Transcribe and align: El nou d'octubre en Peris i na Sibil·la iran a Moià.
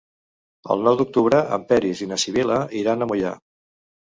El 0.75 0.79
nou 0.87 0.97
d'octubre 1.01 1.41
en 1.57 1.67
Peris 1.73 2.01
i 2.07 2.09
na 2.13 2.19
Sibil·la 2.25 2.59
iran 2.81 3.05
a 3.05 3.11
Moià. 3.13 3.37